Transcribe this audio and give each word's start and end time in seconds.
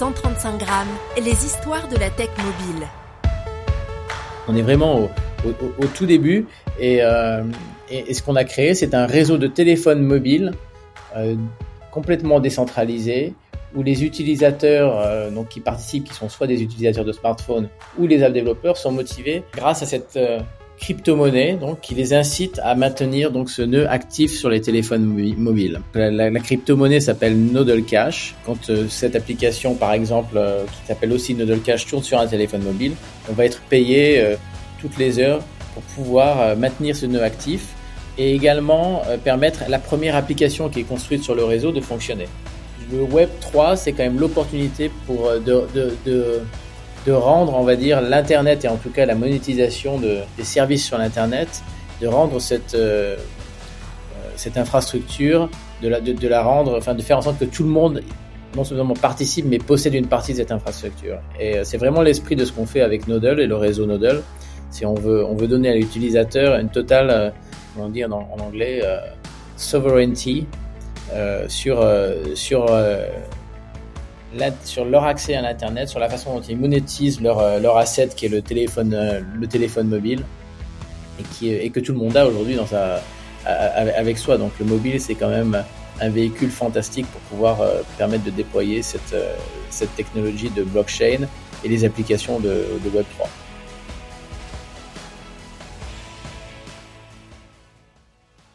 135 0.00 0.56
grammes, 0.56 0.88
les 1.22 1.44
histoires 1.44 1.86
de 1.86 1.96
la 1.98 2.08
tech 2.08 2.30
mobile. 2.38 2.86
On 4.48 4.56
est 4.56 4.62
vraiment 4.62 5.10
au, 5.44 5.86
tout 5.88 6.06
début 6.06 6.46
et, 6.78 7.02
euh, 7.02 7.42
ce 7.90 8.22
qu'on 8.22 8.34
a 8.34 8.44
créé, 8.44 8.74
c'est 8.74 8.94
un 8.94 9.04
réseau 9.04 9.36
de 9.36 9.46
téléphones 9.46 10.00
mobiles 10.00 10.52
euh, 11.14 11.36
complètement 11.90 12.40
décentralisé 12.40 13.34
où 13.74 13.82
les 13.82 14.02
utilisateurs 14.02 14.98
euh, 14.98 15.30
donc 15.30 15.48
qui 15.48 15.60
participent, 15.60 16.04
qui 16.04 16.14
sont 16.14 16.30
soit 16.30 16.46
des 16.46 16.62
utilisateurs 16.62 17.04
de 17.04 17.12
smartphones 17.12 17.68
ou 17.98 18.06
les 18.06 18.22
app 18.22 18.32
développeurs, 18.32 18.78
sont 18.78 18.92
motivés 18.92 19.42
grâce 19.52 19.82
à 19.82 19.86
cette 19.86 20.18
crypto-monnaie 20.80 21.54
donc 21.54 21.80
qui 21.80 21.94
les 21.94 22.14
incite 22.14 22.58
à 22.64 22.74
maintenir 22.74 23.30
donc 23.30 23.50
ce 23.50 23.62
nœud 23.62 23.88
actif 23.88 24.32
sur 24.32 24.48
les 24.48 24.60
téléphones 24.60 25.04
mobiles. 25.36 25.80
La, 25.94 26.30
crypto-monnaie 26.40 27.00
s'appelle 27.00 27.38
Nodal 27.38 27.84
Cash. 27.84 28.34
Quand 28.44 28.70
euh, 28.70 28.86
cette 28.88 29.14
application 29.14 29.74
par 29.74 29.92
exemple 29.92 30.36
euh, 30.36 30.64
qui 30.64 30.86
s'appelle 30.88 31.12
aussi 31.12 31.34
Nodal 31.34 31.60
Cash 31.60 31.86
tourne 31.86 32.02
sur 32.02 32.18
un 32.18 32.26
téléphone 32.26 32.62
mobile, 32.62 32.94
on 33.28 33.34
va 33.34 33.44
être 33.44 33.60
payé 33.68 34.20
euh, 34.20 34.36
toutes 34.80 34.96
les 34.96 35.18
heures 35.18 35.42
pour 35.74 35.82
pouvoir 35.82 36.56
maintenir 36.56 36.96
ce 36.96 37.06
nœud 37.06 37.22
actif 37.22 37.68
et 38.18 38.34
également 38.34 39.02
permettre 39.22 39.62
à 39.62 39.68
la 39.68 39.78
première 39.78 40.16
application 40.16 40.68
qui 40.68 40.80
est 40.80 40.84
construite 40.84 41.22
sur 41.22 41.36
le 41.36 41.44
réseau 41.44 41.70
de 41.70 41.80
fonctionner. 41.80 42.26
Le 42.90 43.02
Web 43.02 43.28
3, 43.40 43.76
c'est 43.76 43.92
quand 43.92 44.02
même 44.02 44.18
l'opportunité 44.18 44.90
pour 45.06 45.30
de 45.46 46.40
de 47.06 47.12
rendre, 47.12 47.54
on 47.54 47.64
va 47.64 47.76
dire, 47.76 48.00
l'Internet 48.00 48.64
et 48.64 48.68
en 48.68 48.76
tout 48.76 48.90
cas 48.90 49.06
la 49.06 49.14
monétisation 49.14 49.98
de, 49.98 50.18
des 50.36 50.44
services 50.44 50.84
sur 50.84 50.98
l'Internet, 50.98 51.62
de 52.00 52.06
rendre 52.06 52.40
cette, 52.40 52.74
euh, 52.74 53.16
cette 54.36 54.56
infrastructure, 54.56 55.48
de 55.82 55.88
la, 55.88 56.00
de, 56.00 56.28
la 56.28 56.42
rendre, 56.42 56.76
enfin 56.76 56.94
de 56.94 57.02
faire 57.02 57.18
en 57.18 57.22
sorte 57.22 57.38
que 57.38 57.44
tout 57.46 57.62
le 57.62 57.70
monde 57.70 58.02
non 58.56 58.64
seulement 58.64 58.94
participe, 58.94 59.46
mais 59.46 59.58
possède 59.58 59.94
une 59.94 60.08
partie 60.08 60.32
de 60.32 60.38
cette 60.38 60.52
infrastructure. 60.52 61.18
Et 61.38 61.58
euh, 61.58 61.64
c'est 61.64 61.78
vraiment 61.78 62.02
l'esprit 62.02 62.36
de 62.36 62.44
ce 62.44 62.52
qu'on 62.52 62.66
fait 62.66 62.82
avec 62.82 63.06
Nodal 63.08 63.40
et 63.40 63.46
le 63.46 63.56
réseau 63.56 63.86
Nodal. 63.86 64.22
Si 64.70 64.84
on 64.84 64.94
veut, 64.94 65.24
on 65.24 65.34
veut 65.34 65.48
donner 65.48 65.70
à 65.70 65.74
l'utilisateur 65.74 66.58
une 66.58 66.68
totale, 66.68 67.10
euh, 67.10 67.30
comment 67.74 67.88
dire 67.88 68.08
en, 68.12 68.36
anglais, 68.40 68.82
sovereignty 69.56 70.46
sur, 71.48 71.84
sur 72.34 72.66
sur 74.64 74.84
leur 74.84 75.04
accès 75.04 75.34
à 75.34 75.42
l'internet, 75.42 75.88
sur 75.88 75.98
la 75.98 76.08
façon 76.08 76.34
dont 76.34 76.42
ils 76.42 76.56
monétisent 76.56 77.20
leur, 77.20 77.38
euh, 77.38 77.58
leur 77.58 77.76
asset 77.76 78.08
qui 78.14 78.26
est 78.26 78.28
le 78.28 78.42
téléphone, 78.42 78.94
euh, 78.94 79.20
le 79.34 79.46
téléphone 79.46 79.88
mobile 79.88 80.24
et, 81.18 81.22
qui, 81.34 81.50
et 81.50 81.70
que 81.70 81.80
tout 81.80 81.92
le 81.92 81.98
monde 81.98 82.16
a 82.16 82.26
aujourd'hui 82.26 82.54
dans 82.54 82.66
sa, 82.66 83.02
avec 83.44 84.18
soi. 84.18 84.38
Donc 84.38 84.52
le 84.58 84.66
mobile, 84.66 85.00
c'est 85.00 85.14
quand 85.14 85.28
même 85.28 85.62
un 86.00 86.08
véhicule 86.08 86.50
fantastique 86.50 87.06
pour 87.06 87.20
pouvoir 87.22 87.60
euh, 87.60 87.82
permettre 87.98 88.24
de 88.24 88.30
déployer 88.30 88.82
cette, 88.82 89.14
cette 89.70 89.94
technologie 89.96 90.50
de 90.50 90.62
blockchain 90.62 91.26
et 91.64 91.68
les 91.68 91.84
applications 91.84 92.40
de, 92.40 92.66
de 92.82 92.90
Web3. 92.90 93.26